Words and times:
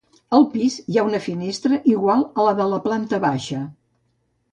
Al 0.35 0.45
pis, 0.51 0.77
hi 0.93 0.95
ha 0.97 1.03
una 1.09 1.19
finestra 1.25 1.79
igual 1.91 2.23
a 2.25 2.47
la 2.47 2.55
de 2.61 2.67
la 2.73 2.81
planta 2.87 3.21
baixa. 3.27 3.61